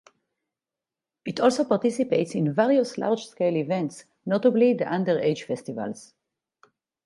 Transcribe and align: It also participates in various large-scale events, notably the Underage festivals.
It 1.25 1.39
also 1.39 1.63
participates 1.63 2.33
in 2.33 2.55
various 2.55 2.97
large-scale 2.97 3.55
events, 3.55 4.05
notably 4.25 4.73
the 4.73 4.85
Underage 4.85 5.43
festivals. 5.43 6.15